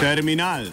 [0.00, 0.64] Terminal.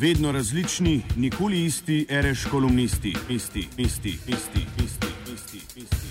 [0.00, 6.08] Vedno različni, nikoli isti, reš kolumnisti, isti, isti, isti, isti, isti, isti.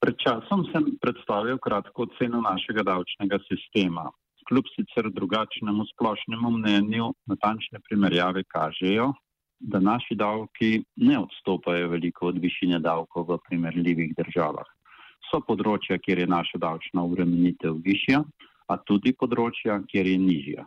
[0.00, 4.10] Pred časom sem predstavil kratko oceno našega davčnega sistema.
[4.48, 9.12] Kljub sicer drugačnemu splošnemu mnenju, natančne primerjave kažejo,
[9.60, 14.75] da naši davki ne odstopajo veliko od višine davkov v primerljivih državah.
[15.30, 18.22] So področja, kjer je naša davčna obremenitev višja,
[18.68, 20.66] a tudi področja, kjer je nižja.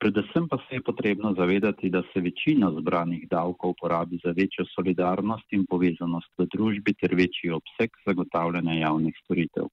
[0.00, 5.52] Predvsem pa se je potrebno zavedati, da se večina zbranih davkov porabi za večjo solidarnost
[5.52, 9.68] in povezanost v družbi ter večji obseg zagotavljanja javnih storitev.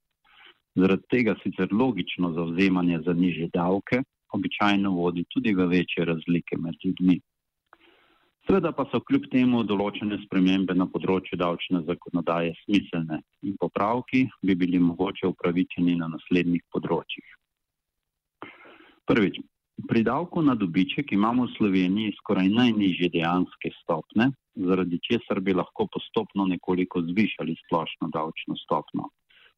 [0.75, 4.01] Zaradi tega sicer logično zauzemanje za nižje davke
[4.35, 7.19] običajno vodi tudi v večje razlike med ljudmi.
[8.47, 14.55] Seveda pa so kljub temu določene spremembe na področju davčne zakonodaje smiselne in popravki bi
[14.55, 17.25] bili mogoče upravičeni na naslednjih področjih.
[19.11, 19.41] Prvič,
[19.89, 24.29] pri davku na dobiček imamo v Sloveniji skoraj najnižje dejanske stopne,
[24.69, 29.09] zaradi česar bi lahko postopno nekoliko zvišali splošno davčno stopno,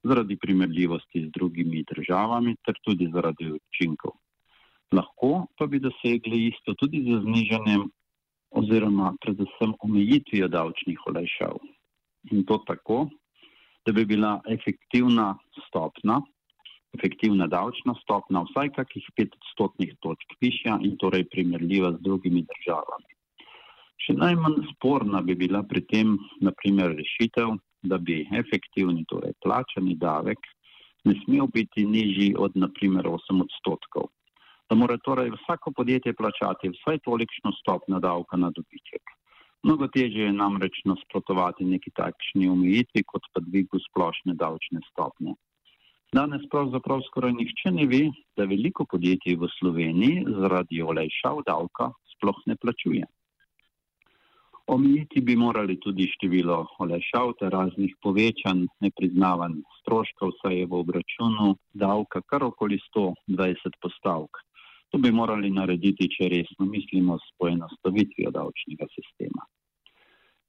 [0.02, 4.18] zaradi primerljivosti z drugimi državami ter tudi zaradi učinkov.
[4.98, 7.86] Lahko pa bi dosegli isto tudi z znižanjem
[8.60, 11.56] oziroma predvsem omejitvijo davčnih olajšav.
[12.32, 13.08] In to tako,
[13.86, 15.30] da bi bila efektivna
[15.68, 16.20] stopna,
[16.98, 23.12] efektivna davčna stopna vsaj kakih pet odstotnih točk višja in torej primerljiva z drugimi državami.
[24.04, 30.40] Še najmanj sporna bi bila pri tem, naprimer, rešitev, da bi efektivni, torej plačani davek,
[31.08, 34.10] ne smel biti nižji od, naprimer, 8 odstotkov
[34.70, 39.04] da mora torej vsako podjetje plačati vsaj tolikšno stopno davka na dobiček.
[39.64, 45.34] Mnogo teže je namreč nasprotovati neki takšni omejitvi, kot pa dvigu splošne davčne stopnje.
[46.14, 48.04] Danes pravzaprav skoraj nihče ne ve,
[48.38, 53.06] da veliko podjetij v Sloveniji zaradi olajšav davka sploh ne plačuje.
[54.70, 61.56] Omejiti bi morali tudi število olajšav ter raznih povečanj nepriznavanj stroškov, saj je v obračunu
[61.74, 64.42] davka kar okoli 120 postavk.
[64.90, 69.46] To bi morali narediti, če resno mislimo s poenostavitvijo davčnega sistema.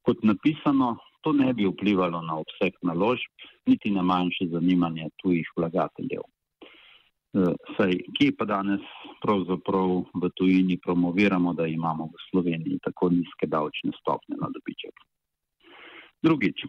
[0.07, 6.25] Kot napisano, to ne bi vplivalo na obseg naložb, niti na manjše zanimanje tujih vlagateljev.
[6.25, 8.87] E, saj, kje pa danes
[9.23, 9.93] pravzaprav
[10.23, 15.05] v tujini promoviramo, da imamo v Sloveniji tako nizke davčne stopne na dobiček?
[16.25, 16.65] Drugič,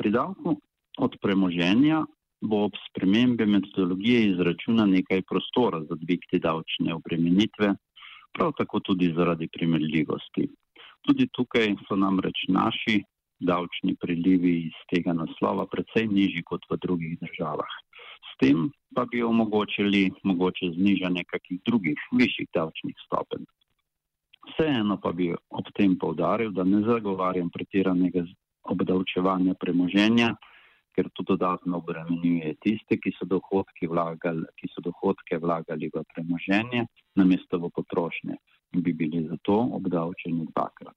[0.00, 0.56] pri davku
[0.98, 2.00] od premoženja
[2.40, 7.74] bo ob spremembi metodologije izračuna nekaj prostora za dvig te davčne obremenitve,
[8.32, 10.48] prav tako tudi zaradi primerljivosti.
[11.06, 13.02] Tudi tukaj so namreč naši
[13.40, 17.72] davčni prilivi iz tega naslova precej nižji kot v drugih državah.
[18.28, 23.44] S tem pa bi omogočili mogoče znižanje kakih drugih višjih davčnih stopenj.
[24.50, 28.24] Vseeno pa bi ob tem povdaril, da ne zagovarjam pretiranega
[28.62, 30.34] obdavčevanja premoženja,
[30.94, 36.86] ker to dodatno obremenjuje tiste, ki so, vlagali, ki so dohodke vlagali v premoženje,
[37.16, 38.36] namesto v potrošnje
[38.74, 40.96] in bi bili zato obdavčeni dvakrat.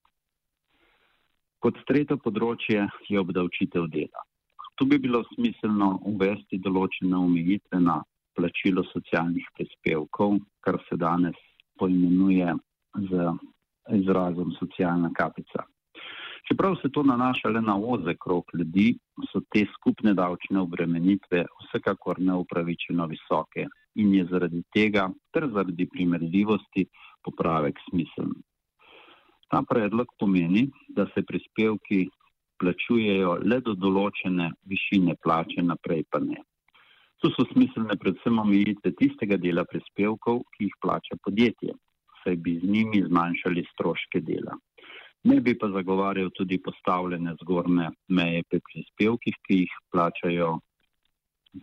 [1.63, 4.21] Kot tretje področje je obdavčitev dela.
[4.75, 8.01] Tu bi bilo smiselno uvesti določene omejitve na
[8.35, 11.37] plačilo socialnih prispevkov, kar se danes
[11.79, 12.55] poimenuje
[13.09, 13.29] z
[13.99, 15.65] izrazom socialna kapica.
[16.47, 18.97] Čeprav se to nanaša le na ozek krok ljudi,
[19.31, 26.85] so te skupne davčne obremenitve vsekakor neupravičeno visoke in je zaradi tega ter zaradi primerljivosti
[27.23, 28.33] popravek smiseln.
[29.49, 32.07] Ta predlog pomeni, da se prispevki
[32.59, 36.41] plačujejo le do določene višine plače, naprej pa ne.
[37.23, 41.75] Tu so smiselne predvsem omejitve tistega dela prispevkov, ki jih plača podjetje,
[42.23, 44.57] saj bi z njimi zmanjšali stroške dela.
[45.23, 50.57] Ne bi pa zagovarjal tudi postavljene zgornje meje pri prispevkih, ki jih plačajo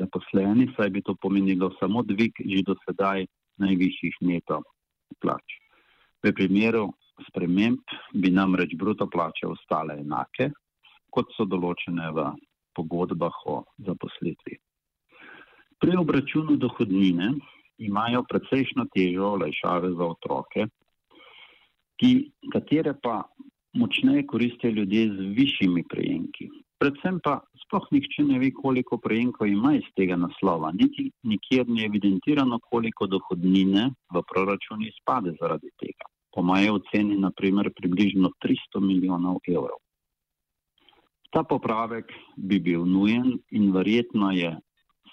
[0.01, 3.27] zaposleni, saj bi to pomenilo samo dvig že do sedaj
[3.61, 4.63] najvišjih neto
[5.21, 5.59] plač.
[6.25, 6.89] V primeru
[7.29, 7.85] sprememb
[8.15, 10.51] bi namreč bruto plače ostale enake,
[11.11, 12.27] kot so določene v
[12.77, 14.57] pogodbah o zaposlitvi.
[15.81, 17.35] Pri obračunu dohodnine
[17.81, 20.67] imajo precejšno težo olajšave za otroke,
[22.01, 22.13] ki,
[22.53, 23.23] katere pa
[23.73, 26.49] močneje koristijo ljudje z višjimi prejemki.
[26.81, 31.85] Predvsem pa sploh nihče ne ve, koliko prejemkov ima iz tega naslova, niti nikjer ni
[31.85, 36.09] evidentirano, koliko dohodnine v proračunu izpade zaradi tega.
[36.35, 39.79] Po moje oceni, naprimer, približno 300 milijonov evrov.
[41.31, 44.57] Ta popravek bi bil nujen in verjetno je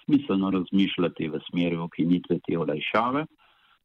[0.06, 3.26] smiselno razmišljati v smeri ukinitve te olajšave,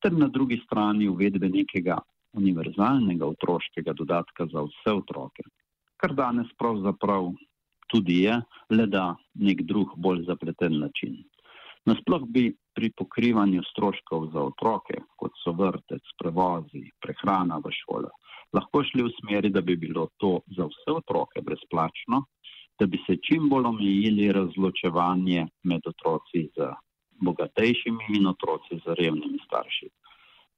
[0.03, 1.99] ter na drugi strani uvedbe nekega
[2.33, 5.45] univerzalnega otroškega dodatka za vse otroke,
[5.97, 7.33] kar danes pravzaprav
[7.93, 8.41] tudi je,
[8.71, 11.21] le da nek drug bolj zapleten način.
[11.85, 12.45] Nasploh bi
[12.75, 18.11] pri pokrivanju stroškov za otroke, kot so vrtec, prevozi, prehrana v šole,
[18.57, 22.23] lahko šli v smeri, da bi bilo to za vse otroke brezplačno,
[22.81, 26.71] da bi se čim bolj omejili razločevanje med otroci z
[27.27, 29.91] bogatejšimi in otroci z revnimi starši.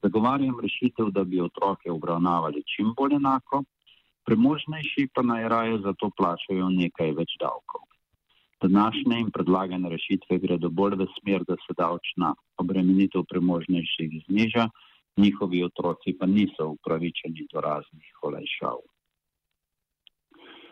[0.04, 3.62] Zagovarjam rešitev, da bi otroke obravnavali čim bolj enako,
[4.28, 7.86] premožnejši pa naj raje za to plačajo nekaj več davkov.
[8.64, 14.68] Današnje in predlagane rešitve gredo bolj v smer, da se davčna obremenitev premožnejših zniža,
[15.16, 18.84] njihovi otroci pa niso upravičeni do raznih olajšav.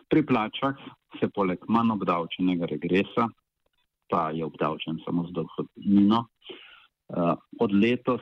[0.09, 0.77] Pri plačah
[1.19, 3.29] se poleg manj obdavčenega regresa,
[4.13, 8.21] ta je obdavčen samo z dohodnino, eh, od letos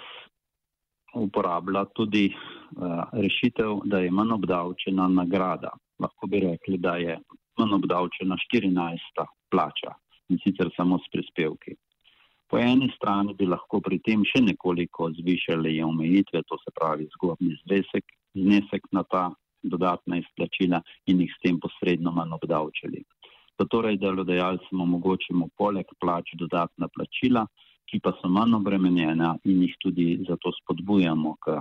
[1.13, 5.71] uporablja tudi eh, rešitev, da je manj obdavčena nagrada.
[5.99, 7.17] Lahko bi rekli, da je
[7.59, 9.25] manj obdavčena 14.
[9.51, 9.95] plača
[10.29, 11.75] in sicer samo s prispevki.
[12.51, 17.55] Po eni strani bi lahko pri tem še nekoliko zvišali omejitve, to se pravi zgornji
[18.35, 19.29] znesek na ta
[19.63, 23.03] dodatna izplačila in jih s tem posredno manj obdavčili.
[23.71, 27.45] Torej, delodajalcem omogočimo poleg plač dodatna plačila,
[27.91, 31.59] ki pa so manj obremenjena in jih tudi zato spodbujamo k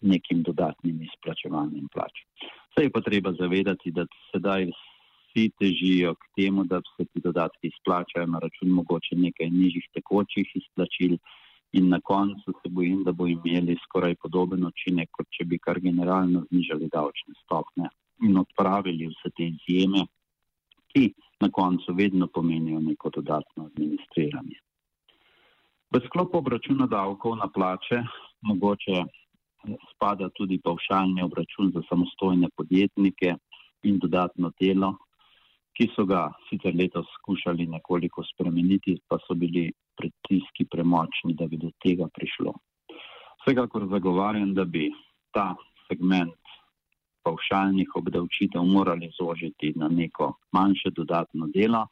[0.00, 2.22] nekim dodatnim izplačevanjem plač.
[2.70, 7.68] Vse je pa treba zavedati, da sedaj vsi težijo k temu, da se ti dodatki
[7.72, 11.18] izplačajo na račun mogoče nekaj nižjih tekočih izplačil,
[11.74, 15.80] in na koncu se bojim, da bo imeli skoraj podoben učinek, kot če bi kar
[15.82, 17.90] generalno znižali davčne stopne
[18.22, 20.04] in odpravili vse te izjeme,
[20.94, 21.08] ki
[21.42, 24.60] na koncu vedno pomenijo neko dodatno administriranje.
[25.94, 28.02] V sklopu obračuna davkov na plače
[28.42, 29.04] mogoče
[29.94, 33.36] spada tudi pavšalni obračun za samostojne podjetnike
[33.86, 34.90] in dodatno delo,
[35.78, 41.62] ki so ga sicer letos skušali nekoliko spremeniti, pa so bili pritiski premočni, da bi
[41.62, 42.56] do tega prišlo.
[43.44, 44.90] Vsekakor zagovarjam, da bi
[45.30, 45.54] ta
[45.86, 46.34] segment
[47.22, 51.86] pavšalnih obdavčitev morali zožiti na neko manjše dodatno delo,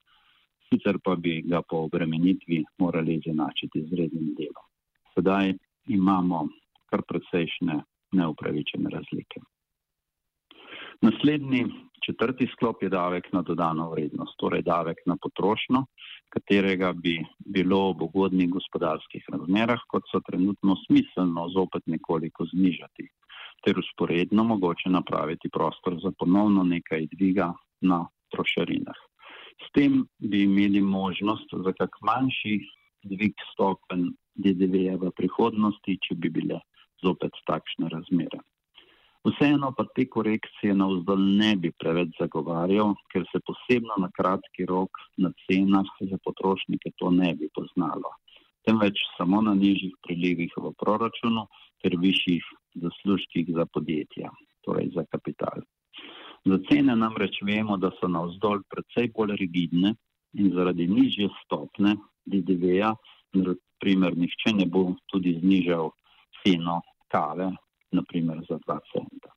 [0.73, 4.67] sicer pa bi ga po obremenitvi morali izenačiti z rednim delom.
[5.15, 5.53] Sedaj
[5.93, 6.47] imamo
[6.91, 7.81] kar precejšnje
[8.13, 9.41] neupravičene razlike.
[11.03, 11.65] Naslednji
[12.07, 15.85] četrti sklop je davek na dodano vrednost, torej davek na potrošnjo,
[16.29, 23.09] katerega bi bilo v ugodnih gospodarskih razmerah, kot so trenutno smiselno zopet nekoliko znižati,
[23.65, 28.05] ter usporedno mogoče napraviti prostor za ponovno nekaj dviga na
[28.35, 28.99] trošarinah.
[29.63, 32.59] S tem bi imeli možnost za kak manjši
[33.11, 36.61] dvig stopen DDV-ja v prihodnosti, če bi bile
[37.03, 38.41] zopet takšne razmere.
[39.23, 44.67] Vseeno pa te korekcije na vzdolj ne bi preveč zagovarjal, ker se posebno na kratki
[44.67, 48.11] rok na cenah za potrošnike to ne bi poznalo,
[48.67, 51.47] temveč samo na nižjih prilivih v proračunu
[51.85, 52.49] ter višjih
[52.83, 54.35] zaslužkih za podjetja,
[54.67, 55.63] torej za kapital.
[56.45, 59.95] Za cene namreč vemo, da so na vzdolj precej bolj rigidne
[60.35, 61.95] in zaradi nižje stopne
[62.27, 62.95] DDV-ja,
[63.33, 65.93] naprimer, nihče ne bo tudi znižal
[66.43, 66.81] ceno
[67.13, 67.53] kave
[67.93, 69.31] naprimer za 2 centa.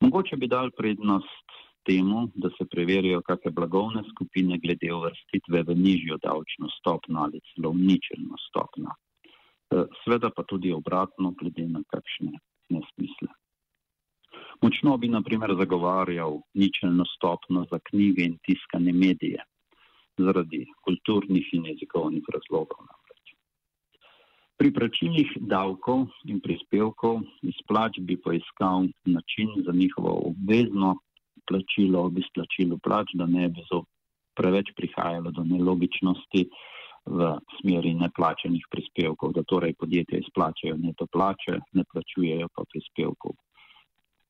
[0.00, 6.18] Mogoče bi dal prednost temu, da se preverijo kakšne blagovne skupine glede uvrstitve v nižjo
[6.22, 8.90] davčno stopno ali celo ničelno stopno.
[8.92, 12.32] E, Sveda pa tudi obratno glede na kakšne
[12.68, 13.30] nesmisle.
[14.62, 19.44] Močno bi naprimer zagovarjal ničelno stopno za knjige in tiskane medije
[20.18, 22.86] zaradi kulturnih in jezikovnih razlogov.
[24.58, 30.94] Pri plačilih davkov in prispevkov iz plač bi poiskal način za njihovo obvezno
[31.48, 33.66] plačilo ob izplačilu plač, da ne bi
[34.36, 36.48] preveč prihajalo do nelogičnosti
[37.06, 43.34] v smeri neplačenih prispevkov, da torej podjetja izplačajo neto plače, ne plačujejo pa prispevkov.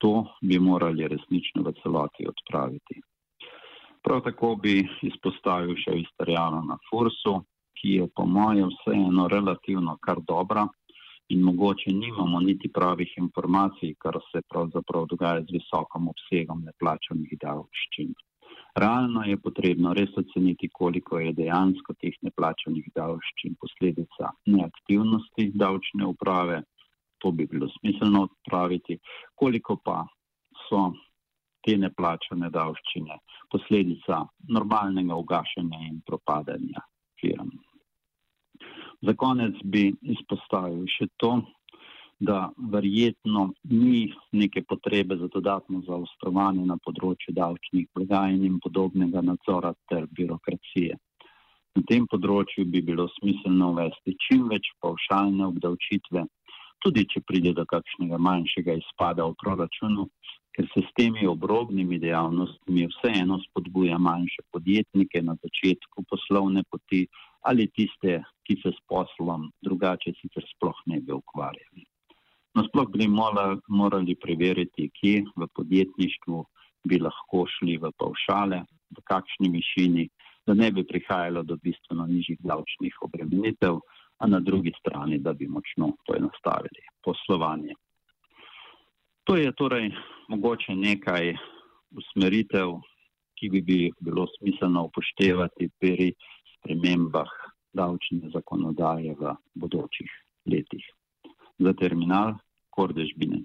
[0.03, 3.01] To bi morali resnično v celoti odpraviti.
[4.03, 7.37] Prav tako bi izpostavil še istarijano na Fursu,
[7.79, 10.67] ki je po mojem vseeno relativno kar dobra
[11.35, 18.13] in mogoče nimamo niti pravih informacij, kar se pravzaprav dogaja z visokom obsegom neplačanih davščin.
[18.83, 26.63] Realno je potrebno res oceniti, koliko je dejansko teh neplačanih davščin posledica neaktivnosti davčne uprave,
[27.23, 28.99] to bi bilo smiselno odpraviti,
[29.35, 30.03] koliko pa
[30.69, 30.91] so
[31.63, 33.19] te neplačane davščine
[33.53, 36.83] posledica normalnega ugašanja in propadanja
[37.21, 37.53] firm.
[39.03, 41.37] Za konec bi izpostavil še to,
[42.23, 49.73] da verjetno ni neke potrebe za dodatno zaostrovanje na področju davčnih blagajn in podobnega nadzora
[49.91, 50.99] ter birokracije.
[51.75, 56.25] Na tem področju bi bilo smiselno uvesti čim več pavšalne obdavčitve,
[56.83, 60.09] tudi če pride do kakšnega manjšega izpada v proračunu,
[60.53, 67.07] ker se s temi obrobnimi dejavnostmi vseeno spodbuja manjše podjetnike na začetku poslovne poti
[67.49, 71.87] ali tiste, ki se s poslom drugače sicer sploh ne bi ukvarjali.
[72.55, 76.45] Nasploh bi morali preveriti, kje v podjetništvu
[76.87, 78.61] bi lahko šli v pavšale,
[78.93, 80.05] v kakšni višini,
[80.47, 83.81] da ne bi prihajalo do bistveno nižjih davčnih obremenitev,
[84.23, 87.75] a na drugi strani, da bi močno poenostavili poslovanje.
[89.25, 89.91] To je torej
[90.29, 91.35] mogoče nekaj
[91.91, 92.77] usmeritev,
[93.39, 96.13] ki bi, bi bilo smiselno upoštevati pri
[96.55, 97.31] spremembah
[97.75, 100.11] davčne zakonodaje v bodočih
[100.47, 100.87] letih
[101.59, 102.39] za terminal
[102.71, 103.45] Kordež Binen.